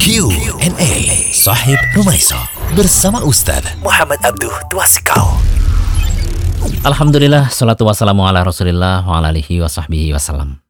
[0.00, 5.36] Q&A Sahib Rumaisa Bersama Ustaz Muhammad Abduh Twasikal
[6.88, 10.64] Alhamdulillah, salatu wassalamu ala rasulillah wa ala alihi wa sahbihi wasallam.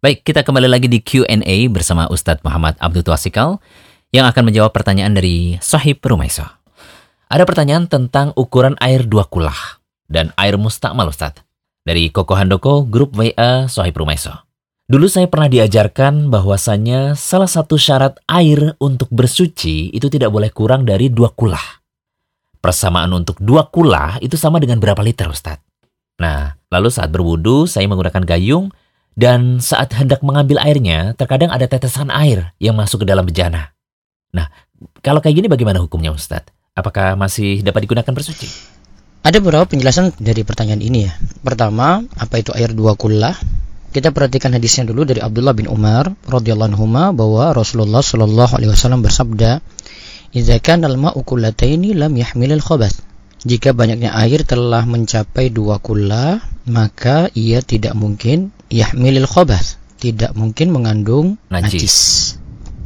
[0.00, 3.60] Baik, kita kembali lagi di Q&A bersama Ustadz Muhammad Abdul Twasikal
[4.08, 6.56] yang akan menjawab pertanyaan dari Sahib Rumaisa.
[7.28, 11.44] Ada pertanyaan tentang ukuran air dua kulah dan air mustakmal Ustadz.
[11.84, 14.48] Dari Koko Handoko, grup WA Sahib Rumaisa.
[14.92, 20.84] Dulu saya pernah diajarkan bahwasannya salah satu syarat air untuk bersuci itu tidak boleh kurang
[20.84, 21.80] dari dua kulah.
[22.60, 25.64] Persamaan untuk dua kulah itu sama dengan berapa liter Ustadz?
[26.20, 28.68] Nah, lalu saat berwudu saya menggunakan gayung
[29.16, 33.72] dan saat hendak mengambil airnya terkadang ada tetesan air yang masuk ke dalam bejana.
[34.36, 34.52] Nah,
[35.00, 36.52] kalau kayak gini bagaimana hukumnya Ustadz?
[36.76, 38.44] Apakah masih dapat digunakan bersuci?
[39.24, 41.16] Ada beberapa penjelasan dari pertanyaan ini ya.
[41.40, 43.40] Pertama, apa itu air dua kulah?
[43.92, 49.04] Kita perhatikan hadisnya dulu dari Abdullah bin Umar radhiyallahu anhu bahwa Rasulullah shallallahu alaihi wasallam
[49.04, 49.60] bersabda,
[50.32, 53.04] "Idza kana al-ma'u kullataini lam yahmilil khabath."
[53.44, 60.72] Jika banyaknya air telah mencapai dua kula, maka ia tidak mungkin yahmilil khabath, tidak mungkin
[60.72, 61.68] mengandung Najis.
[61.68, 61.96] najis.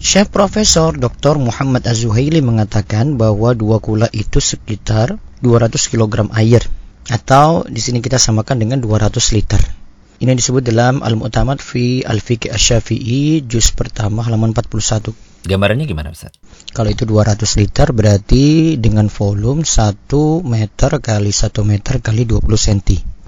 [0.02, 1.38] Syekh Profesor Dr.
[1.38, 6.66] Muhammad Az-Zuhaili mengatakan bahwa dua kula itu sekitar 200 kg air
[7.06, 9.85] atau di sini kita samakan dengan 200 liter.
[10.16, 15.12] Ini disebut dalam Al-Mu'tamad fi Al-Fiqh Asy-Syafi'i juz pertama halaman 41.
[15.44, 16.40] Gambarannya gimana Ustadz?
[16.72, 20.08] Kalau itu 200 liter berarti dengan volume 1
[20.42, 22.80] meter kali 1 meter kali 20 cm.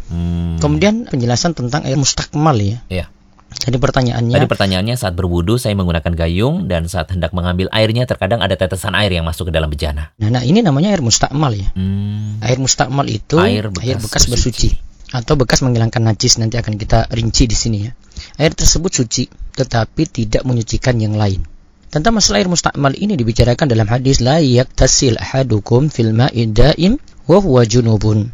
[0.09, 2.81] Hmm, Kemudian penjelasan tentang air mustakmal ya.
[2.89, 3.07] Iya.
[3.49, 8.45] Tadi pertanyaannya Tadi pertanyaannya saat berwudu saya menggunakan gayung dan saat hendak mengambil airnya terkadang
[8.45, 10.13] ada tetesan air yang masuk ke dalam bejana.
[10.21, 11.69] Nah, nah ini namanya air mustakmal ya.
[11.73, 14.88] Hmm, Air mustakmal itu Air air bekas bekas, bersuci.
[15.09, 17.93] Atau bekas menghilangkan najis nanti akan kita rinci di sini ya.
[18.37, 19.25] Air tersebut suci
[19.57, 21.43] tetapi tidak menyucikan yang lain.
[21.89, 27.41] Tentang masalah air mustakmal ini dibicarakan dalam hadis la yaktasil ahadukum fil ma'i daim wa
[27.41, 28.29] huwa junubun.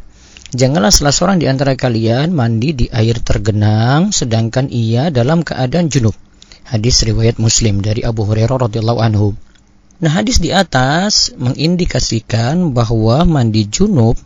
[0.51, 6.15] Janganlah salah seorang di antara kalian mandi di air tergenang sedangkan ia dalam keadaan junub.
[6.67, 9.37] Hadis riwayat Muslim dari Abu Hurairah radhiyallahu anhu.
[10.03, 14.19] Nah, hadis di atas mengindikasikan bahwa mandi junub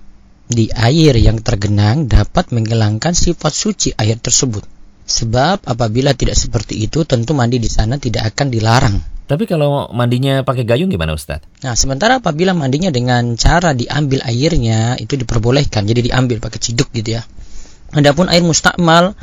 [0.50, 4.66] di air yang tergenang dapat menghilangkan sifat suci air tersebut.
[5.06, 8.98] Sebab apabila tidak seperti itu tentu mandi di sana tidak akan dilarang.
[9.30, 11.62] tapi kalau mandinya pakai gayung gimana Ustadz?
[11.62, 15.86] Nah, sementara apabila mandinya dengan cara diambil airnya itu diperbolehkan.
[15.86, 17.22] Jadi diambil pakai ciduk gitu ya.
[17.94, 19.14] Adapun air mustakmal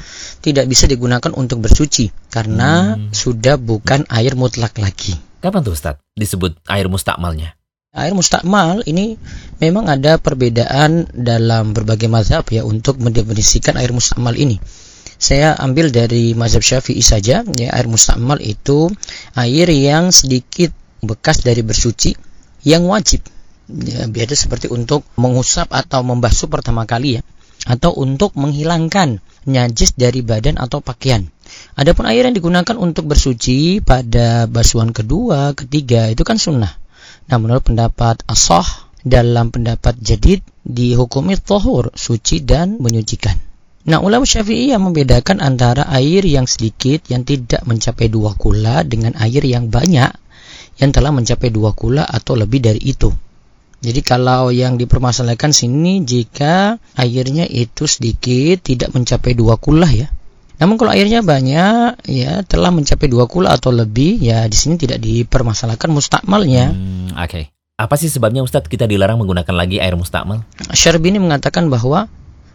[0.42, 3.10] tidak bisa digunakan untuk bersuci karena Hmm.
[3.10, 5.18] sudah bukan air mutlak lagi.
[5.42, 7.58] Kapan tuh Ustadz disebut air mustakmalnya?
[7.96, 9.16] Air mustakmal ini
[9.56, 14.60] memang ada perbedaan dalam berbagai mazhab ya untuk mendefinisikan air mustakmal ini.
[15.16, 18.92] Saya ambil dari mazhab Syafi'i saja, ya air mustakmal itu
[19.32, 22.12] air yang sedikit bekas dari bersuci
[22.68, 23.24] yang wajib.
[23.66, 27.22] Ya, biasa seperti untuk mengusap atau membasuh pertama kali ya
[27.66, 29.18] atau untuk menghilangkan
[29.48, 31.26] najis dari badan atau pakaian.
[31.74, 36.85] Adapun air yang digunakan untuk bersuci pada basuhan kedua, ketiga itu kan sunnah.
[37.26, 43.34] Nah, menurut pendapat Asah dalam pendapat Jadid dihukumi tohur, suci dan menyucikan.
[43.86, 49.14] Nah, ulama Syafi'i yang membedakan antara air yang sedikit yang tidak mencapai dua kula dengan
[49.18, 50.10] air yang banyak
[50.76, 53.08] yang telah mencapai dua kula atau lebih dari itu.
[53.76, 60.08] Jadi kalau yang dipermasalahkan sini jika airnya itu sedikit tidak mencapai dua kula ya.
[60.56, 65.04] Namun kalau airnya banyak ya telah mencapai dua kula atau lebih ya di sini tidak
[65.04, 66.72] dipermasalahkan mustakmalnya.
[66.72, 67.52] Hmm, Oke.
[67.76, 70.48] Apa sih sebabnya Ustadz kita dilarang menggunakan lagi air mustakmal?
[70.72, 72.08] Syarbini mengatakan bahwa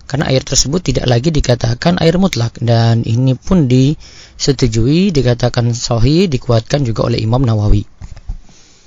[0.09, 6.81] karena air tersebut tidak lagi dikatakan air mutlak dan ini pun disetujui dikatakan sahih dikuatkan
[6.81, 7.85] juga oleh Imam Nawawi.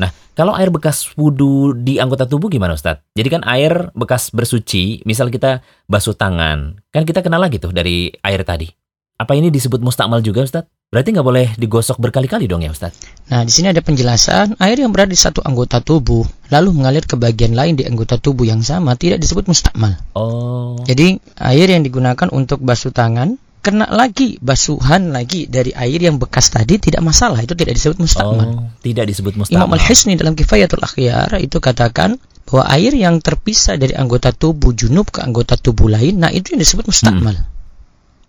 [0.02, 3.14] Nah, kalau air bekas wudhu di anggota tubuh gimana Ustadz?
[3.14, 8.10] Jadi kan air bekas bersuci, misal kita basuh tangan, kan kita kenal lagi tuh dari
[8.26, 8.83] air tadi.
[9.14, 10.66] Apa ini disebut mustakmal juga Ustadz?
[10.90, 13.30] Berarti nggak boleh digosok berkali-kali dong ya Ustadz?
[13.30, 17.14] Nah, di sini ada penjelasan air yang berada di satu anggota tubuh lalu mengalir ke
[17.14, 19.94] bagian lain di anggota tubuh yang sama tidak disebut mustakmal.
[20.18, 26.18] Oh, Jadi air yang digunakan untuk basuh tangan kena lagi basuhan lagi dari air yang
[26.18, 28.44] bekas tadi tidak masalah itu tidak disebut mustakmal.
[28.50, 29.78] oh tidak disebut Imam mustakmal.
[29.78, 35.22] Al-Hisni dalam Kifayatul Akhyar itu katakan bahwa air yang terpisah dari anggota tubuh junub ke
[35.24, 37.38] anggota tubuh lain, nah itu yang disebut mustakmal.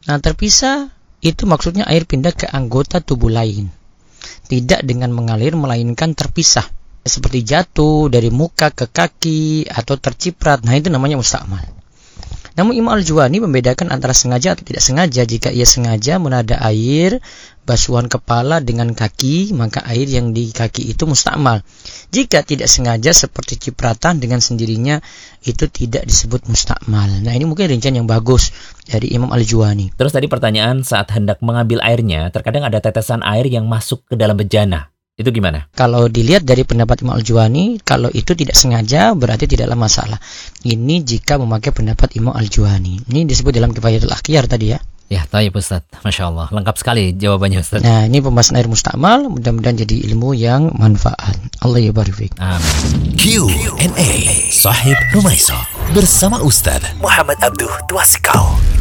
[0.06, 0.94] Nah, terpisah
[1.26, 3.74] itu maksudnya air pindah ke anggota tubuh lain.
[4.46, 6.66] Tidak dengan mengalir melainkan terpisah.
[7.06, 10.62] Seperti jatuh dari muka ke kaki atau terciprat.
[10.66, 11.62] Nah, itu namanya mustakmal.
[12.56, 15.28] Namun Imam Al-Juwani membedakan antara sengaja atau tidak sengaja.
[15.28, 17.20] Jika ia sengaja menada air
[17.68, 21.60] basuhan kepala dengan kaki, maka air yang di kaki itu mustakmal.
[22.16, 25.04] Jika tidak sengaja seperti cipratan dengan sendirinya,
[25.44, 27.12] itu tidak disebut mustakmal.
[27.20, 28.56] Nah ini mungkin rincian yang bagus
[28.88, 29.92] dari Imam Al-Juwani.
[30.00, 34.40] Terus tadi pertanyaan saat hendak mengambil airnya, terkadang ada tetesan air yang masuk ke dalam
[34.40, 34.95] bejana.
[35.16, 35.72] Itu gimana?
[35.72, 40.20] Kalau dilihat dari pendapat Imam Al-Juwani, kalau itu tidak sengaja berarti tidaklah masalah.
[40.68, 43.00] Ini jika memakai pendapat Imam Al-Juwani.
[43.08, 44.80] Ini disebut dalam kifayatul akhir tadi ya.
[45.08, 45.88] Ya, tahu Ustaz.
[46.04, 46.52] Masya Allah.
[46.52, 47.80] Lengkap sekali jawabannya Ustaz.
[47.80, 49.32] Nah, ini pembahasan air mustakmal.
[49.32, 51.40] Mudah-mudahan jadi ilmu yang manfaat.
[51.64, 52.36] Allah ya barifik.
[52.36, 53.16] Amin.
[53.16, 54.12] Q&A
[54.52, 55.56] Sahib Rumaiso
[55.96, 58.75] bersama Ustaz Muhammad Abduh Twasikal.